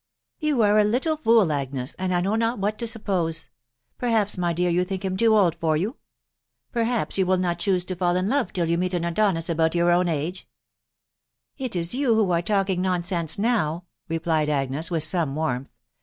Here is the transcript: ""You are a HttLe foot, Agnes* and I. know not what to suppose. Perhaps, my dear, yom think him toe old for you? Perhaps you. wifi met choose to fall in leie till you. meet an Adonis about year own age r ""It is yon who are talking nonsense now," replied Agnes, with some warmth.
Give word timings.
""You 0.39 0.63
are 0.63 0.79
a 0.79 0.83
HttLe 0.83 1.19
foot, 1.19 1.51
Agnes* 1.51 1.93
and 1.99 2.11
I. 2.11 2.21
know 2.21 2.33
not 2.35 2.57
what 2.57 2.79
to 2.79 2.87
suppose. 2.87 3.49
Perhaps, 3.99 4.35
my 4.35 4.51
dear, 4.51 4.71
yom 4.71 4.83
think 4.85 5.05
him 5.05 5.15
toe 5.15 5.37
old 5.37 5.53
for 5.57 5.77
you? 5.77 5.97
Perhaps 6.71 7.19
you. 7.19 7.27
wifi 7.27 7.41
met 7.41 7.59
choose 7.59 7.85
to 7.85 7.95
fall 7.95 8.15
in 8.15 8.27
leie 8.27 8.47
till 8.51 8.65
you. 8.67 8.79
meet 8.79 8.95
an 8.95 9.05
Adonis 9.05 9.47
about 9.47 9.75
year 9.75 9.91
own 9.91 10.07
age 10.09 10.47
r 10.47 10.47
""It 11.67 11.75
is 11.75 11.93
yon 11.93 12.15
who 12.15 12.31
are 12.31 12.41
talking 12.41 12.81
nonsense 12.81 13.37
now," 13.37 13.85
replied 14.09 14.49
Agnes, 14.49 14.89
with 14.89 15.03
some 15.03 15.35
warmth. 15.35 15.69